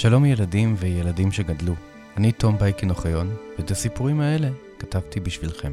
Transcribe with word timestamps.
שלום 0.00 0.24
ילדים 0.24 0.74
וילדים 0.78 1.32
שגדלו, 1.32 1.74
אני 2.16 2.32
תום 2.32 2.58
בייקין 2.58 2.90
אוחיון, 2.90 3.36
ואת 3.58 3.70
הסיפורים 3.70 4.20
האלה 4.20 4.48
כתבתי 4.78 5.20
בשבילכם. 5.20 5.72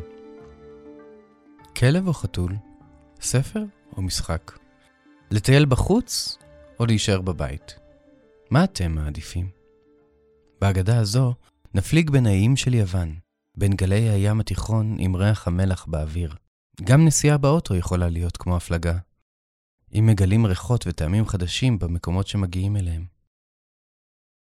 כלב 1.77 2.07
או 2.07 2.13
חתול? 2.13 2.55
ספר 3.21 3.63
או 3.97 4.01
משחק? 4.01 4.51
לטייל 5.31 5.65
בחוץ 5.65 6.37
או 6.79 6.85
להישאר 6.85 7.21
בבית? 7.21 7.79
מה 8.49 8.63
אתם 8.63 8.91
מעדיפים? 8.91 9.49
בהגדה 10.61 10.99
הזו 10.99 11.33
נפליג 11.73 12.09
בין 12.09 12.25
האיים 12.25 12.55
של 12.55 12.73
יוון, 12.73 13.15
בין 13.55 13.73
גלי 13.73 14.09
הים 14.09 14.39
התיכון 14.39 14.95
עם 14.99 15.15
ריח 15.15 15.47
המלח 15.47 15.85
באוויר. 15.85 16.35
גם 16.83 17.05
נסיעה 17.05 17.37
באוטו 17.37 17.75
יכולה 17.75 18.09
להיות 18.09 18.37
כמו 18.37 18.57
הפלגה, 18.57 18.97
אם 19.93 20.05
מגלים 20.05 20.45
ריחות 20.45 20.87
וטעמים 20.87 21.27
חדשים 21.27 21.79
במקומות 21.79 22.27
שמגיעים 22.27 22.75
אליהם. 22.75 23.16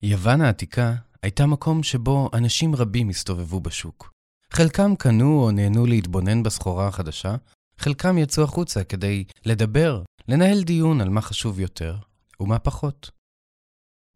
יוון 0.06 0.40
העתיקה 0.40 0.94
הייתה 1.22 1.46
מקום 1.46 1.82
שבו 1.82 2.30
אנשים 2.34 2.74
רבים 2.74 3.08
הסתובבו 3.08 3.60
בשוק. 3.60 4.12
חלקם 4.50 4.96
קנו 4.96 5.42
או 5.42 5.50
נהנו 5.50 5.86
להתבונן 5.86 6.42
בסחורה 6.42 6.88
החדשה, 6.88 7.36
חלקם 7.78 8.18
יצאו 8.18 8.44
החוצה 8.44 8.84
כדי 8.84 9.24
לדבר, 9.44 10.02
לנהל 10.28 10.62
דיון 10.62 11.00
על 11.00 11.08
מה 11.08 11.20
חשוב 11.20 11.60
יותר 11.60 11.96
ומה 12.40 12.58
פחות. 12.58 13.10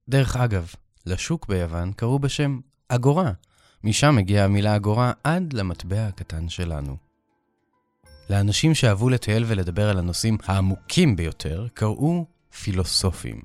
דרך 0.09 0.37
אגב, 0.37 0.73
לשוק 1.07 1.47
ביוון 1.49 1.93
קראו 1.93 2.19
בשם 2.19 2.61
אגורה, 2.89 3.33
משם 3.85 4.19
הגיעה 4.19 4.45
המילה 4.45 4.77
אגורה 4.77 5.13
עד 5.25 5.53
למטבע 5.53 6.07
הקטן 6.07 6.49
שלנו. 6.49 6.97
לאנשים 8.31 8.75
שאהבו 8.75 9.09
לטייל 9.09 9.45
ולדבר 9.47 9.89
על 9.91 9.99
הנושאים 9.99 10.39
העמוקים 10.45 11.17
ביותר 11.17 11.67
קראו 11.75 12.27
פילוסופים, 12.63 13.41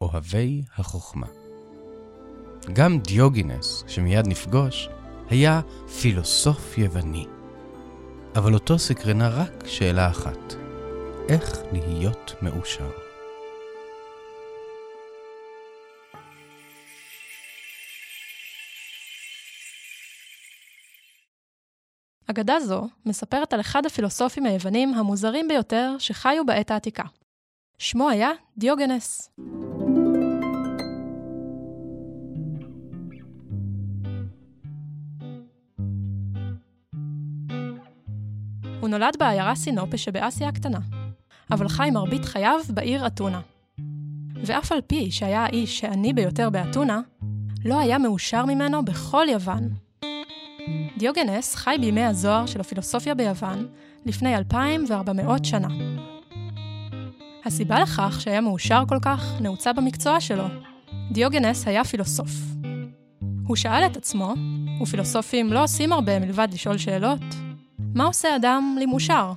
אוהבי 0.00 0.62
החוכמה. 0.76 1.39
גם 2.72 2.98
דיוגינס, 2.98 3.84
שמיד 3.86 4.26
נפגוש, 4.26 4.88
היה 5.28 5.60
פילוסוף 6.00 6.78
יווני. 6.78 7.26
אבל 8.36 8.54
אותו 8.54 8.78
סקרנה 8.78 9.28
רק 9.28 9.66
שאלה 9.66 10.10
אחת, 10.10 10.54
איך 11.28 11.58
להיות 11.72 12.34
מאושר? 12.42 12.90
אגדה 22.30 22.60
זו 22.60 22.88
מספרת 23.06 23.52
על 23.52 23.60
אחד 23.60 23.86
הפילוסופים 23.86 24.46
היוונים 24.46 24.94
המוזרים 24.94 25.48
ביותר 25.48 25.96
שחיו 25.98 26.46
בעת 26.46 26.70
העתיקה. 26.70 27.04
שמו 27.78 28.08
היה 28.08 28.30
דיוגנס. 28.58 29.30
נולד 38.90 39.16
בעיירה 39.18 39.54
סינופה 39.54 39.96
שבאסיה 39.96 40.48
הקטנה, 40.48 40.78
אבל 41.50 41.68
חי 41.68 41.90
מרבית 41.92 42.24
חייו 42.24 42.60
בעיר 42.68 43.06
אתונה. 43.06 43.40
ואף 44.44 44.72
על 44.72 44.80
פי 44.86 45.10
שהיה 45.10 45.44
האיש 45.44 45.84
העני 45.84 46.12
ביותר 46.12 46.50
באתונה, 46.50 47.00
לא 47.64 47.80
היה 47.80 47.98
מאושר 47.98 48.44
ממנו 48.44 48.84
בכל 48.84 49.26
יוון. 49.32 49.68
דיוגנס 50.98 51.54
חי 51.54 51.76
בימי 51.80 52.04
הזוהר 52.04 52.46
של 52.46 52.60
הפילוסופיה 52.60 53.14
ביוון 53.14 53.66
לפני 54.06 54.36
2,400 54.36 55.44
שנה. 55.44 55.68
הסיבה 57.44 57.80
לכך 57.80 58.20
שהיה 58.20 58.40
מאושר 58.40 58.82
כל 58.88 58.98
כך 59.02 59.40
נעוצה 59.40 59.72
במקצוע 59.72 60.20
שלו. 60.20 60.44
דיוגנס 61.12 61.66
היה 61.66 61.84
פילוסוף. 61.84 62.30
הוא 63.46 63.56
שאל 63.56 63.86
את 63.86 63.96
עצמו, 63.96 64.34
ופילוסופים 64.82 65.52
לא 65.52 65.64
עושים 65.64 65.92
הרבה 65.92 66.18
מלבד 66.18 66.48
לשאול 66.52 66.78
שאלות, 66.78 67.20
מה 67.94 68.04
עושה 68.04 68.36
אדם 68.36 68.76
למאושר? 68.80 69.32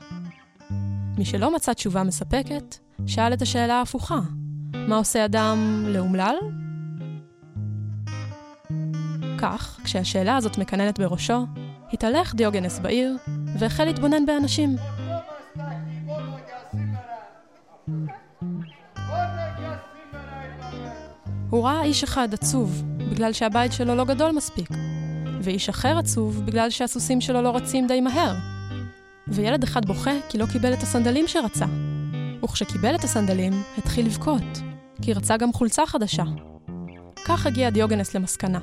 משלא 1.18 1.56
מצא 1.56 1.74
תשובה 1.74 2.04
מספקת, 2.04 2.76
שאל 3.06 3.34
את 3.34 3.42
השאלה 3.42 3.74
ההפוכה, 3.74 4.20
מה 4.74 4.96
עושה 4.96 5.26
אדם 5.26 5.86
לאומלל? 5.88 6.36
כך, 9.38 9.80
כשהשאלה 9.84 10.36
הזאת 10.36 10.58
מקננת 10.58 11.00
בראשו, 11.00 11.46
התהלך 11.94 12.36
דיוגנס 12.36 12.80
בעיר 12.80 13.18
והחל 13.60 13.86
להתבונן 13.86 14.26
באנשים. 14.26 14.76
הוא 21.50 21.66
ראה 21.66 21.84
איש 21.84 22.04
אחד 22.04 22.34
עצוב, 22.34 22.84
בגלל 23.12 23.34
שהבית 23.34 23.74
שלו 23.74 23.96
לא 23.96 24.06
גדול 24.06 24.32
מספיק, 24.32 24.70
ואיש 25.44 25.70
אחר 25.70 25.98
עצוב 25.98 26.46
בגלל 26.46 26.70
שהסוסים 26.70 27.22
שלו 27.22 27.42
לא 27.42 27.56
רצים 27.56 27.88
די 27.88 28.02
מהר. 28.02 28.36
וילד 29.28 29.64
אחד 29.64 29.86
בוכה 29.86 30.12
כי 30.30 30.38
לא 30.38 30.46
קיבל 30.46 30.74
את 30.74 30.84
הסנדלים 30.84 31.28
שרצה. 31.28 31.66
וכשקיבל 32.44 32.96
את 32.96 33.04
הסנדלים, 33.04 33.54
התחיל 33.78 34.06
לבכות, 34.06 34.62
כי 35.02 35.14
רצה 35.14 35.38
גם 35.38 35.54
חולצה 35.54 35.86
חדשה. 35.86 36.24
כך 37.26 37.46
הגיע 37.46 37.70
דיוגנס 37.70 38.16
למסקנה, 38.16 38.60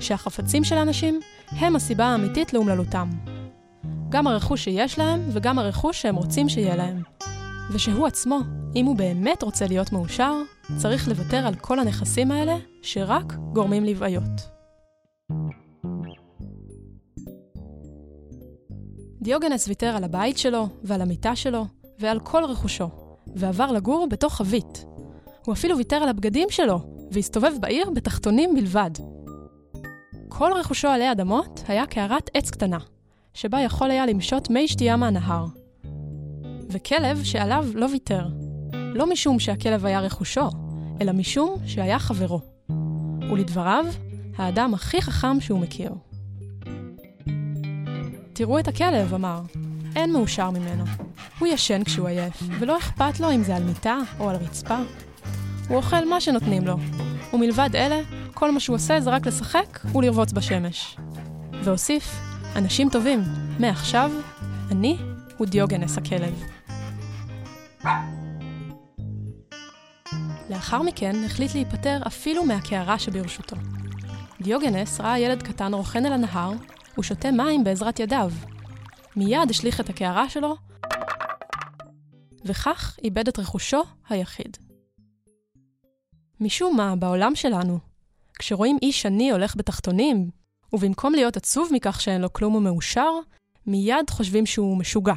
שהחפצים 0.00 0.64
של 0.64 0.76
האנשים 0.76 1.20
הם 1.50 1.76
הסיבה 1.76 2.04
האמיתית 2.04 2.52
לאומללותם. 2.52 3.08
גם 4.08 4.26
הרכוש 4.26 4.64
שיש 4.64 4.98
להם 4.98 5.20
וגם 5.32 5.58
הרכוש 5.58 6.02
שהם 6.02 6.16
רוצים 6.16 6.48
שיהיה 6.48 6.76
להם. 6.76 7.02
ושהוא 7.70 8.06
עצמו, 8.06 8.38
אם 8.76 8.86
הוא 8.86 8.96
באמת 8.96 9.42
רוצה 9.42 9.66
להיות 9.66 9.92
מאושר, 9.92 10.34
צריך 10.76 11.08
לוותר 11.08 11.46
על 11.46 11.54
כל 11.54 11.78
הנכסים 11.78 12.30
האלה 12.30 12.56
שרק 12.82 13.32
גורמים 13.52 13.84
לבעיות. 13.84 14.57
דיוגנס 19.28 19.68
ויתר 19.68 19.86
על 19.96 20.04
הבית 20.04 20.38
שלו 20.38 20.68
ועל 20.82 21.02
המיטה 21.02 21.36
שלו 21.36 21.66
ועל 21.98 22.20
כל 22.20 22.44
רכושו, 22.44 22.88
ועבר 23.36 23.72
לגור 23.72 24.06
בתוך 24.10 24.34
חבית. 24.34 24.84
הוא 25.44 25.52
אפילו 25.52 25.76
ויתר 25.76 25.96
על 25.96 26.08
הבגדים 26.08 26.50
שלו, 26.50 26.80
והסתובב 27.10 27.52
בעיר 27.60 27.90
בתחתונים 27.90 28.54
בלבד. 28.54 28.90
כל 30.28 30.52
רכושו 30.52 30.88
עלי 30.88 31.12
אדמות 31.12 31.62
היה 31.68 31.86
קערת 31.86 32.30
עץ 32.34 32.50
קטנה, 32.50 32.78
שבה 33.34 33.60
יכול 33.60 33.90
היה 33.90 34.06
למשות 34.06 34.50
מי 34.50 34.68
שתייה 34.68 34.96
מהנהר. 34.96 35.46
וכלב 36.70 37.24
שעליו 37.24 37.66
לא 37.74 37.86
ויתר, 37.92 38.26
לא 38.72 39.10
משום 39.10 39.38
שהכלב 39.38 39.86
היה 39.86 40.00
רכושו, 40.00 40.48
אלא 41.00 41.12
משום 41.12 41.56
שהיה 41.66 41.98
חברו. 41.98 42.40
ולדבריו, 43.30 43.86
האדם 44.36 44.74
הכי 44.74 45.02
חכם 45.02 45.40
שהוא 45.40 45.60
מכיר. 45.60 45.92
תראו 48.38 48.58
את 48.58 48.68
הכלב, 48.68 49.14
אמר. 49.14 49.40
אין 49.96 50.12
מאושר 50.12 50.50
ממנו. 50.50 50.84
הוא 51.38 51.48
ישן 51.48 51.84
כשהוא 51.84 52.08
עייף, 52.08 52.42
ולא 52.58 52.78
אכפת 52.78 53.20
לו 53.20 53.32
אם 53.32 53.42
זה 53.42 53.56
על 53.56 53.62
מיטה 53.62 53.98
או 54.18 54.30
על 54.30 54.36
רצפה. 54.36 54.78
הוא 55.68 55.76
אוכל 55.76 56.08
מה 56.08 56.20
שנותנים 56.20 56.66
לו, 56.66 56.76
ומלבד 57.32 57.70
אלה, 57.74 58.00
כל 58.34 58.50
מה 58.50 58.60
שהוא 58.60 58.76
עושה 58.76 59.00
זה 59.00 59.10
רק 59.10 59.26
לשחק 59.26 59.78
ולרבוץ 59.94 60.32
בשמש. 60.32 60.96
והוסיף, 61.62 62.20
אנשים 62.56 62.88
טובים, 62.90 63.20
מעכשיו, 63.60 64.10
אני 64.70 64.98
הוא 65.36 65.46
דיוגנס 65.46 65.98
הכלב. 65.98 66.42
לאחר 70.50 70.82
מכן 70.82 71.16
החליט 71.24 71.54
להיפטר 71.54 71.98
אפילו 72.06 72.44
מהקערה 72.44 72.98
שברשותו. 72.98 73.56
דיוגנס 74.40 75.00
ראה 75.00 75.18
ילד 75.18 75.42
קטן 75.42 75.74
רוכן 75.74 76.06
אל 76.06 76.12
הנהר 76.12 76.52
ושותה 76.98 77.30
מים 77.30 77.64
בעזרת 77.64 78.00
ידיו. 78.00 78.30
מיד 79.16 79.50
השליך 79.50 79.80
את 79.80 79.88
הקערה 79.88 80.28
שלו, 80.28 80.56
וכך 82.44 82.98
איבד 83.04 83.28
את 83.28 83.38
רכושו 83.38 83.82
היחיד. 84.08 84.56
משום 86.40 86.76
מה, 86.76 86.96
בעולם 86.96 87.34
שלנו, 87.34 87.78
כשרואים 88.38 88.78
איש 88.82 89.06
עני 89.06 89.30
הולך 89.30 89.56
בתחתונים, 89.56 90.30
ובמקום 90.72 91.12
להיות 91.14 91.36
עצוב 91.36 91.68
מכך 91.72 92.00
שאין 92.00 92.20
לו 92.20 92.32
כלום 92.32 92.54
ומאושר, 92.54 93.10
מיד 93.66 94.10
חושבים 94.10 94.46
שהוא 94.46 94.78
משוגע. 94.78 95.14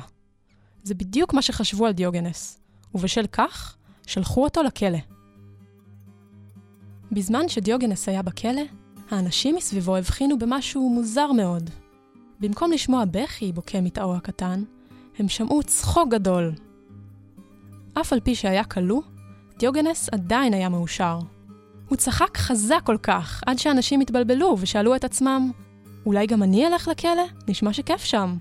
זה 0.83 0.94
בדיוק 0.94 1.33
מה 1.33 1.41
שחשבו 1.41 1.85
על 1.85 1.91
דיוגנס, 1.91 2.59
ובשל 2.95 3.27
כך 3.27 3.77
שלחו 4.07 4.44
אותו 4.44 4.63
לכלא. 4.63 5.00
בזמן 7.11 7.50
שדיוגנס 7.50 8.09
היה 8.09 8.21
בכלא, 8.21 8.61
האנשים 9.11 9.55
מסביבו 9.55 9.95
הבחינו 9.95 10.39
במשהו 10.39 10.89
מוזר 10.89 11.31
מאוד. 11.31 11.69
במקום 12.41 12.71
לשמוע 12.71 13.03
בכי 13.11 13.51
בוקע 13.51 13.81
מתאו 13.81 14.15
הקטן, 14.15 14.63
הם 15.19 15.29
שמעו 15.29 15.63
צחוק 15.63 16.09
גדול. 16.09 16.51
אף 17.93 18.13
על 18.13 18.19
פי 18.19 18.35
שהיה 18.35 18.63
כלוא, 18.63 19.01
דיוגנס 19.57 20.09
עדיין 20.09 20.53
היה 20.53 20.69
מאושר. 20.69 21.19
הוא 21.89 21.97
צחק 21.97 22.38
חזק 22.38 22.81
כל 22.83 22.97
כך, 23.03 23.43
עד 23.45 23.59
שאנשים 23.59 23.99
התבלבלו 23.99 24.55
ושאלו 24.59 24.95
את 24.95 25.03
עצמם, 25.03 25.51
אולי 26.05 26.27
גם 26.27 26.43
אני 26.43 26.67
אלך 26.67 26.88
לכלא? 26.88 27.23
נשמע 27.47 27.73
שכיף 27.73 28.03
שם. 28.03 28.38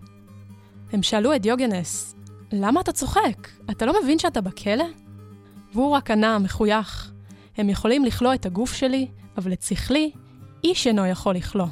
הם 0.92 1.02
שאלו 1.02 1.34
את 1.34 1.42
דיוגנס, 1.42 2.14
למה 2.52 2.80
אתה 2.80 2.92
צוחק? 2.92 3.48
אתה 3.70 3.86
לא 3.86 3.94
מבין 4.02 4.18
שאתה 4.18 4.40
בכלא? 4.40 4.84
והוא 5.72 5.90
רק 5.90 6.10
ענה, 6.10 6.38
מחוייך, 6.38 7.12
הם 7.56 7.68
יכולים 7.68 8.04
לכלוא 8.04 8.34
את 8.34 8.46
הגוף 8.46 8.72
שלי, 8.72 9.08
אבל 9.38 9.52
את 9.52 9.62
שכלי 9.62 10.10
איש 10.64 10.86
אינו 10.86 11.06
יכול 11.06 11.34
לכלוא. 11.34 11.66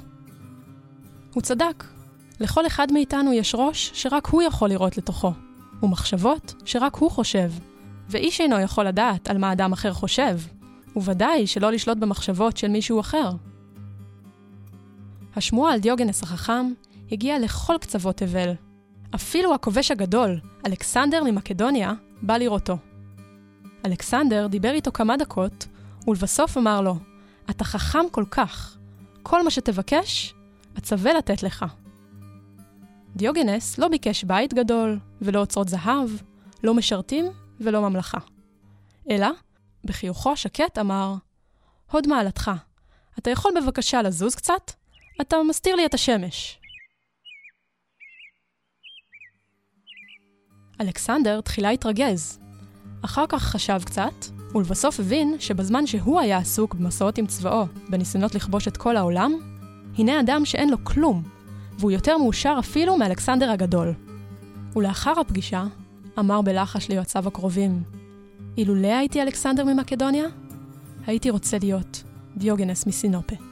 הוא 1.34 1.42
צדק. 1.42 1.97
לכל 2.40 2.66
אחד 2.66 2.92
מאיתנו 2.92 3.32
יש 3.32 3.54
ראש 3.54 3.90
שרק 3.94 4.26
הוא 4.26 4.42
יכול 4.42 4.68
לראות 4.68 4.98
לתוכו, 4.98 5.32
ומחשבות 5.82 6.54
שרק 6.64 6.96
הוא 6.96 7.10
חושב, 7.10 7.50
ואיש 8.08 8.40
אינו 8.40 8.60
יכול 8.60 8.84
לדעת 8.84 9.28
על 9.28 9.38
מה 9.38 9.52
אדם 9.52 9.72
אחר 9.72 9.92
חושב, 9.92 10.38
וודאי 10.96 11.46
שלא 11.46 11.72
לשלוט 11.72 11.98
במחשבות 11.98 12.56
של 12.56 12.68
מישהו 12.68 13.00
אחר. 13.00 13.30
השמועה 15.36 15.72
על 15.72 15.80
דיוגנס 15.80 16.22
החכם 16.22 16.72
הגיעה 17.12 17.38
לכל 17.38 17.74
קצוות 17.80 18.16
תבל. 18.16 18.52
אפילו 19.14 19.54
הכובש 19.54 19.90
הגדול, 19.90 20.40
אלכסנדר 20.66 21.24
ממקדוניה, 21.24 21.92
בא 22.22 22.36
לראותו. 22.36 22.76
אלכסנדר 23.86 24.46
דיבר 24.46 24.70
איתו 24.70 24.92
כמה 24.92 25.16
דקות, 25.16 25.66
ולבסוף 26.08 26.58
אמר 26.58 26.80
לו, 26.80 26.96
אתה 27.50 27.64
חכם 27.64 28.04
כל 28.10 28.24
כך, 28.30 28.76
כל 29.22 29.44
מה 29.44 29.50
שתבקש, 29.50 30.34
אצווה 30.78 31.12
לתת 31.12 31.42
לך. 31.42 31.64
דיוגנס 33.18 33.78
לא 33.78 33.88
ביקש 33.88 34.24
בית 34.24 34.54
גדול, 34.54 34.98
ולא 35.22 35.40
אוצרות 35.40 35.68
זהב, 35.68 36.10
לא 36.64 36.74
משרתים 36.74 37.26
ולא 37.60 37.80
ממלכה. 37.80 38.18
אלא, 39.10 39.28
בחיוכו 39.84 40.32
השקט 40.32 40.78
אמר, 40.78 41.14
הוד 41.90 42.06
מעלתך, 42.06 42.50
אתה 43.18 43.30
יכול 43.30 43.52
בבקשה 43.62 44.02
לזוז 44.02 44.34
קצת? 44.34 44.72
אתה 45.20 45.36
מסתיר 45.48 45.76
לי 45.76 45.86
את 45.86 45.94
השמש. 45.94 46.58
אלכסנדר 50.80 51.40
תחילה 51.40 51.70
התרגז. 51.70 52.38
אחר 53.04 53.24
כך 53.28 53.42
חשב 53.42 53.80
קצת, 53.84 54.24
ולבסוף 54.54 55.00
הבין 55.00 55.36
שבזמן 55.40 55.86
שהוא 55.86 56.20
היה 56.20 56.38
עסוק 56.38 56.74
במסעות 56.74 57.18
עם 57.18 57.26
צבאו, 57.26 57.66
בניסיונות 57.88 58.34
לכבוש 58.34 58.68
את 58.68 58.76
כל 58.76 58.96
העולם, 58.96 59.32
הנה 59.98 60.20
אדם 60.20 60.44
שאין 60.44 60.70
לו 60.70 60.84
כלום, 60.84 61.37
והוא 61.78 61.90
יותר 61.90 62.18
מאושר 62.18 62.56
אפילו 62.58 62.96
מאלכסנדר 62.96 63.50
הגדול. 63.50 63.94
ולאחר 64.76 65.20
הפגישה, 65.20 65.64
אמר 66.18 66.42
בלחש 66.42 66.88
ליועציו 66.88 67.28
הקרובים, 67.28 67.82
אילולא 68.58 68.88
הייתי 68.88 69.22
אלכסנדר 69.22 69.64
ממקדוניה, 69.64 70.24
הייתי 71.06 71.30
רוצה 71.30 71.58
להיות 71.58 72.02
דיוגנס 72.36 72.86
מסינופה. 72.86 73.47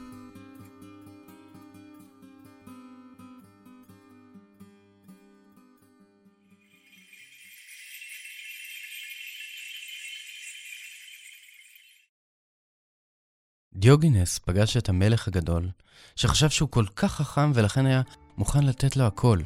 דיוגינס 13.77 14.39
פגש 14.39 14.77
את 14.77 14.89
המלך 14.89 15.27
הגדול, 15.27 15.69
שחשב 16.15 16.49
שהוא 16.49 16.69
כל 16.69 16.85
כך 16.95 17.11
חכם 17.13 17.51
ולכן 17.53 17.85
היה 17.85 18.01
מוכן 18.37 18.63
לתת 18.63 18.97
לו 18.97 19.03
הכל. 19.03 19.39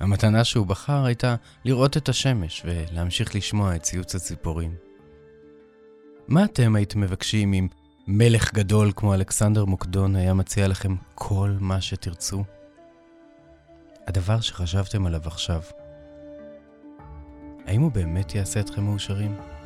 המתנה 0.00 0.44
שהוא 0.44 0.66
בחר 0.66 1.04
הייתה 1.04 1.34
לראות 1.64 1.96
את 1.96 2.08
השמש 2.08 2.62
ולהמשיך 2.64 3.34
לשמוע 3.34 3.76
את 3.76 3.82
ציוץ 3.82 4.14
הציפורים. 4.14 4.74
מה 6.28 6.44
אתם 6.44 6.76
הייתם 6.76 7.00
מבקשים 7.00 7.52
אם 7.52 7.68
מלך 8.06 8.54
גדול 8.54 8.92
כמו 8.96 9.14
אלכסנדר 9.14 9.64
מוקדון 9.64 10.16
היה 10.16 10.34
מציע 10.34 10.68
לכם 10.68 10.96
כל 11.14 11.56
מה 11.60 11.80
שתרצו? 11.80 12.44
הדבר 14.06 14.40
שחשבתם 14.40 15.06
עליו 15.06 15.22
עכשיו, 15.26 15.62
האם 17.66 17.80
הוא 17.80 17.92
באמת 17.92 18.34
יעשה 18.34 18.60
אתכם 18.60 18.84
מאושרים? 18.84 19.57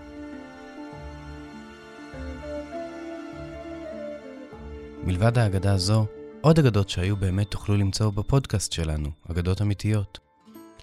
מלבד 5.04 5.38
האגדה 5.38 5.72
הזו, 5.72 6.06
עוד 6.40 6.58
אגדות 6.58 6.90
שהיו 6.90 7.16
באמת 7.16 7.50
תוכלו 7.50 7.76
למצוא 7.76 8.10
בפודקאסט 8.10 8.72
שלנו, 8.72 9.10
אגדות 9.30 9.62
אמיתיות. 9.62 10.18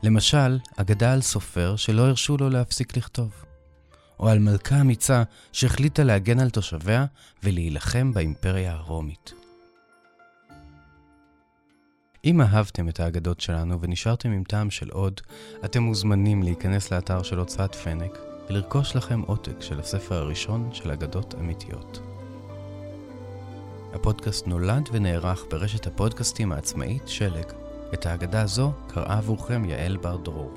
למשל, 0.04 0.60
אגדה 0.78 1.14
על 1.14 1.22
סופר 1.22 1.76
שלא 1.76 2.02
הרשו 2.02 2.38
לו 2.38 2.50
להפסיק 2.50 2.98
לכתוב. 2.98 3.32
או 4.20 4.30
על 4.30 4.40
מלכה 4.40 4.82
אמיצה 4.82 5.24
שהחליטה 5.52 6.04
להגן 6.04 6.40
על 6.40 6.50
תושביה 6.50 7.06
ולהילחם 7.44 8.14
באימפריה 8.14 8.74
הרומית. 8.74 9.34
אם 12.26 12.42
אהבתם 12.42 12.90
את 12.90 13.00
האגדות 13.00 13.40
שלנו 13.40 13.82
ונשארתם 13.82 14.32
עם 14.32 14.44
טעם 14.44 14.70
של 14.70 14.90
עוד, 14.90 15.22
אתם 15.66 15.84
מוזמנים 15.84 16.44
להיכנס 16.44 16.92
לאתר 16.92 17.24
של 17.24 17.38
הוצאת 17.38 17.76
פנק 17.76 18.18
ולרכוש 18.50 18.96
לכם 18.96 19.22
עותק 19.22 19.62
של 19.62 19.80
הספר 19.80 20.16
הראשון 20.16 20.70
של 20.74 20.92
אגדות 20.92 21.36
אמיתיות. 21.36 22.19
הפודקאסט 23.94 24.48
נולד 24.48 24.90
ונערך 24.92 25.46
ברשת 25.50 25.88
הפודקאסטים 25.88 26.52
העצמאית 26.52 27.08
שלג. 27.08 27.46
את 27.94 28.06
האגדה 28.06 28.42
הזו 28.42 28.72
קראה 28.88 29.18
עבורכם 29.18 29.66
יעל 29.66 29.98
בר 29.98 30.18
דרור, 30.18 30.54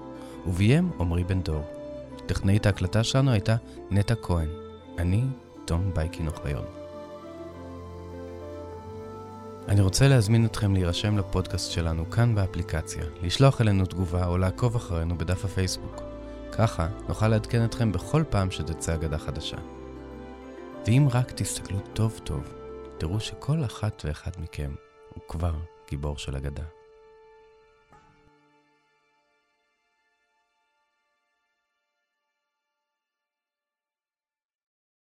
וביים 0.47 0.91
עמרי 1.01 1.25
בן 1.25 1.43
דור. 1.43 1.65
טכנאית 2.27 2.67
ההקלטה 2.67 3.05
שלנו 3.05 3.31
הייתה 3.31 3.57
נטע 3.91 4.15
כהן. 4.23 4.49
אני, 4.99 5.23
תום 5.65 5.91
בייקין 5.95 6.29
אוחיון. 6.29 6.65
אני 9.69 9.81
רוצה 9.81 10.09
להזמין 10.09 10.45
אתכם 10.45 10.75
להירשם 10.75 11.19
לפודקאסט 11.19 11.71
שלנו 11.71 12.11
כאן 12.11 12.35
באפליקציה, 12.35 13.05
לשלוח 13.23 13.61
אלינו 13.61 13.87
תגובה 13.87 14.27
או 14.27 14.39
לעקוב 14.39 14.77
אחרינו 14.77 15.19
בדף 15.19 15.45
הפייסבוק. 15.45 16.03
ככה 16.53 16.89
נוכל 17.09 17.29
לעדכן 17.29 17.65
אתכם 17.65 17.93
בכל 17.93 18.23
פעם 18.31 18.51
שתצא 18.51 18.95
אגדה 18.95 19.19
חדשה. 19.19 19.57
ואם 20.87 21.09
רק 21.11 21.31
תסתכלו 21.31 21.79
טוב 21.93 22.21
טוב, 22.25 22.62
תראו 23.03 23.21
שכל 23.21 23.65
אחת 23.65 24.03
ואחד 24.05 24.31
מכם 24.39 24.75
הוא 25.15 25.23
כבר 25.29 25.55
גיבור 25.89 26.19
של 26.19 26.37
אגדה. 26.37 26.63